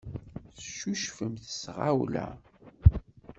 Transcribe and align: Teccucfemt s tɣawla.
Teccucfemt 0.55 1.45
s 1.53 1.59
tɣawla. 1.63 2.27